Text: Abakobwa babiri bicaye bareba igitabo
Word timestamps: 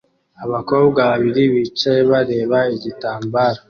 Abakobwa 0.45 0.99
babiri 1.11 1.43
bicaye 1.53 2.01
bareba 2.11 2.57
igitabo 2.75 3.25